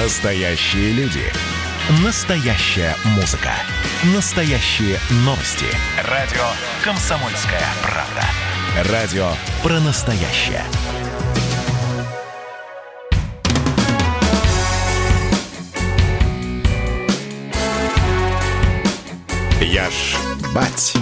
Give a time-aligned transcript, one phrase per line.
[0.00, 1.24] Настоящие люди.
[2.04, 3.50] Настоящая музыка.
[4.14, 5.66] Настоящие новости.
[6.04, 6.44] Радио
[6.84, 8.92] «Комсомольская правда».
[8.92, 9.28] Радио
[9.60, 10.62] про настоящее.
[19.60, 20.14] Я ж
[20.54, 20.94] бать.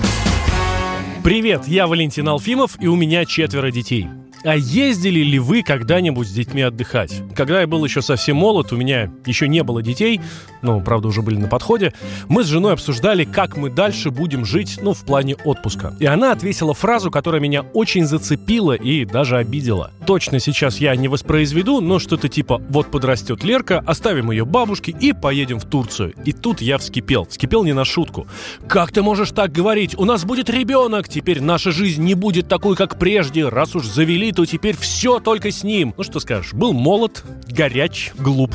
[1.22, 4.08] Привет, я Валентин Алфимов, и у меня четверо детей.
[4.46, 7.20] А ездили ли вы когда-нибудь с детьми отдыхать?
[7.34, 10.21] Когда я был еще совсем молод, у меня еще не было детей,
[10.62, 11.93] ну, правда, уже были на подходе,
[12.29, 15.96] мы с женой обсуждали, как мы дальше будем жить, ну, в плане отпуска.
[15.98, 19.90] И она ответила фразу, которая меня очень зацепила и даже обидела.
[20.07, 25.13] Точно сейчас я не воспроизведу, но что-то типа «вот подрастет Лерка, оставим ее бабушке и
[25.13, 26.14] поедем в Турцию».
[26.24, 27.26] И тут я вскипел.
[27.26, 28.29] Вскипел не на шутку.
[28.68, 29.99] «Как ты можешь так говорить?
[29.99, 31.08] У нас будет ребенок!
[31.08, 33.48] Теперь наша жизнь не будет такой, как прежде.
[33.48, 35.95] Раз уж завели, то теперь все только с ним.
[35.97, 38.55] Ну что скажешь, был молод, горяч, глуп.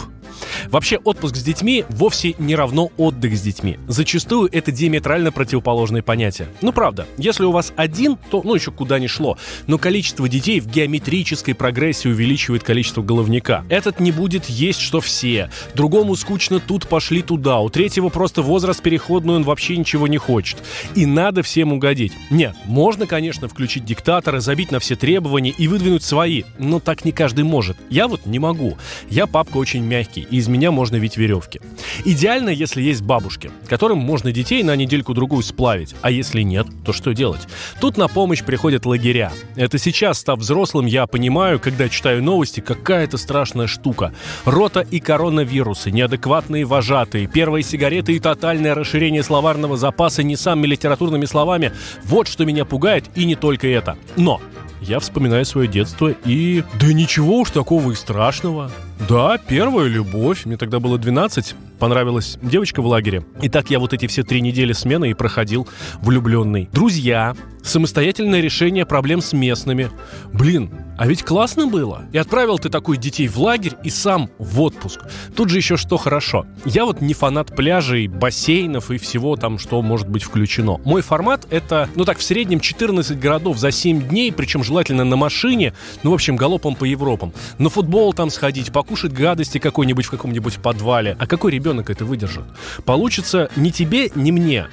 [0.70, 3.80] Вообще, отпуск с детьми вовсе не равно отдых с детьми.
[3.88, 6.48] Зачастую это диаметрально противоположные понятия.
[6.62, 9.38] Ну, правда, если у вас один, то, ну, еще куда ни шло.
[9.68, 13.64] Но количество детей в геометрической прогрессии увеличивает количество головника.
[13.70, 15.50] Этот не будет есть, что все.
[15.74, 17.60] Другому скучно тут пошли туда.
[17.60, 20.58] У третьего просто возраст переходный, он вообще ничего не хочет.
[20.96, 22.14] И надо всем угодить.
[22.30, 26.44] Нет, можно, конечно, включить диктатора, забить на все требования и выдвинуть свои.
[26.58, 27.78] Но так не каждый может.
[27.90, 28.78] Я вот не могу.
[29.10, 31.60] Я папка очень мягкий, и из меня можно ведь веревки.
[32.06, 35.96] Идеально, если есть бабушки, которым можно детей на недельку-другую сплавить.
[36.02, 37.42] А если нет, то что делать?
[37.80, 39.32] Тут на помощь приходят лагеря.
[39.56, 44.14] Это сейчас, став взрослым, я понимаю, когда читаю новости, какая это страшная штука.
[44.46, 51.26] Рота и коронавирусы, неадекватные вожатые, первые сигареты и тотальное расширение словарного запаса не самыми литературными
[51.26, 51.72] словами.
[52.04, 53.98] Вот что меня пугает, и не только это.
[54.18, 54.42] Но
[54.82, 56.64] я вспоминаю свое детство и...
[56.80, 58.72] Да ничего уж такого и страшного.
[59.10, 60.46] Да, первая любовь.
[60.46, 61.56] Мне тогда было 12.
[61.80, 63.26] Понравилась девочка в лагере.
[63.42, 65.68] И так я вот эти все три недели смены и проходил
[66.02, 66.70] влюбленный.
[66.72, 69.90] Друзья, самостоятельное решение проблем с местными.
[70.34, 72.04] Блин, а ведь классно было.
[72.12, 75.02] И отправил ты такой детей в лагерь и сам в отпуск.
[75.36, 76.46] Тут же еще что хорошо.
[76.64, 80.80] Я вот не фанат пляжей, бассейнов и всего там, что может быть включено.
[80.86, 85.16] Мой формат это, ну так, в среднем 14 городов за 7 дней, причем желательно на
[85.16, 85.74] машине,
[86.04, 87.34] ну, в общем, галопом по Европам.
[87.58, 91.18] На футбол там сходить, покушать гадости какой-нибудь в каком-нибудь подвале.
[91.20, 92.44] А какой ребенок это выдержит?
[92.86, 94.68] Получится ни тебе, ни мне.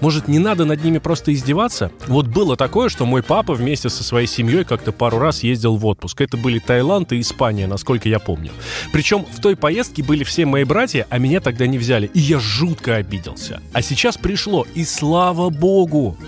[0.00, 1.90] Может, не надо над ними просто издеваться?
[2.06, 5.86] Вот было такое, что мой папа вместе со своей семьей как-то пару раз ездил в
[5.86, 6.20] отпуск.
[6.20, 8.50] Это были Таиланд и Испания, насколько я помню.
[8.92, 12.10] Причем в той поездке были все мои братья, а меня тогда не взяли.
[12.12, 13.62] И я жутко обиделся.
[13.72, 16.18] А сейчас пришло, и слава богу!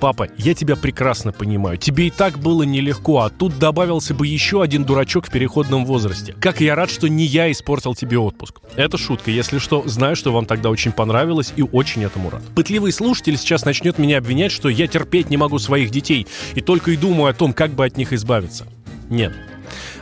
[0.00, 1.78] Папа, я тебя прекрасно понимаю.
[1.78, 6.34] Тебе и так было нелегко, а тут добавился бы еще один дурачок в переходном возрасте.
[6.40, 8.60] Как я рад, что не я испортил тебе отпуск.
[8.76, 9.30] Это шутка.
[9.30, 12.42] Если что, знаю, что вам тогда очень понравилось и очень этому рад.
[12.54, 16.90] Пытливый слушатель сейчас начнет меня обвинять, что я терпеть не могу своих детей и только
[16.90, 18.66] и думаю о том, как бы от них избавиться.
[19.10, 19.32] Нет,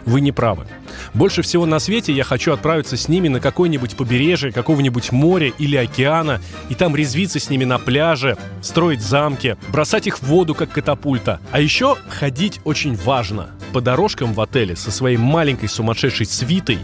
[0.05, 0.67] вы не правы.
[1.15, 5.77] Больше всего на свете я хочу отправиться с ними на какое-нибудь побережье какого-нибудь моря или
[5.77, 10.71] океана, и там резвиться с ними на пляже, строить замки, бросать их в воду, как
[10.71, 11.41] катапульта.
[11.51, 13.51] А еще ходить очень важно.
[13.73, 16.79] По дорожкам в отеле со своей маленькой сумасшедшей свитой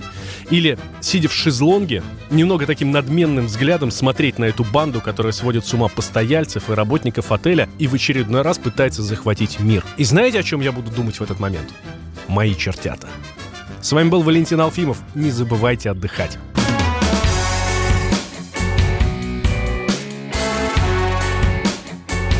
[0.50, 5.74] или, сидя в шезлонге, немного таким надменным взглядом смотреть на эту банду, которая сводит с
[5.74, 9.84] ума постояльцев и работников отеля и в очередной раз пытается захватить мир.
[9.98, 11.68] И знаете, о чем я буду думать в этот момент?
[12.28, 13.08] Мои чертята.
[13.80, 14.98] С вами был Валентин Алфимов.
[15.14, 16.38] Не забывайте отдыхать.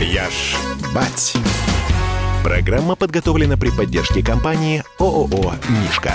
[0.01, 0.57] Я ж
[0.95, 1.35] бать.
[2.45, 6.15] Программа подготовлена при поддержке компании ООО «Мишка».